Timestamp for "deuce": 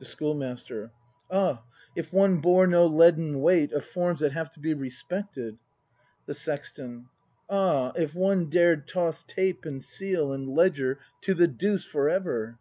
11.46-11.84